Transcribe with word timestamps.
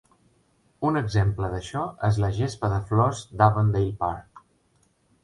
Un 0.87 0.95
exemple 1.01 1.49
d'això 1.55 1.83
és 2.07 2.17
la 2.23 2.29
gespa 2.37 2.71
de 2.71 2.79
flors 2.93 3.21
d'Avondale 3.43 3.93
Park. 4.07 4.43